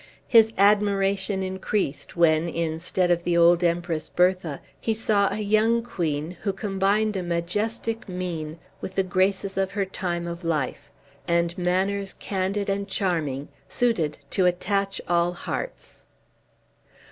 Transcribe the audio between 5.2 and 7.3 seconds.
a young queen who combined a